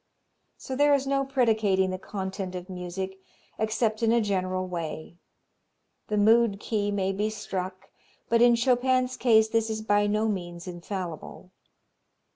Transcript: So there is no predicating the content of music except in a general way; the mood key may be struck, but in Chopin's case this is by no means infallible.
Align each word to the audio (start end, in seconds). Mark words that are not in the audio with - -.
So 0.57 0.75
there 0.75 0.95
is 0.95 1.05
no 1.05 1.23
predicating 1.23 1.91
the 1.91 1.99
content 1.99 2.55
of 2.55 2.71
music 2.71 3.19
except 3.59 4.01
in 4.01 4.11
a 4.11 4.19
general 4.19 4.67
way; 4.67 5.19
the 6.07 6.17
mood 6.17 6.59
key 6.59 6.89
may 6.89 7.11
be 7.11 7.29
struck, 7.29 7.89
but 8.27 8.41
in 8.41 8.55
Chopin's 8.55 9.15
case 9.15 9.49
this 9.49 9.69
is 9.69 9.83
by 9.83 10.07
no 10.07 10.27
means 10.27 10.67
infallible. 10.67 11.51